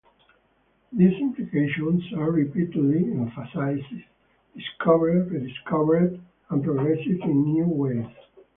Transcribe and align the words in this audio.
These 0.91 1.13
implications 1.19 2.11
are 2.15 2.31
repeatedly 2.31 3.03
emphasized, 3.13 3.85
discovered, 4.57 5.29
rediscovered, 5.29 6.19
and 6.49 6.63
progressed 6.63 7.05
in 7.07 7.43
new 7.43 7.67
ways. 7.67 8.11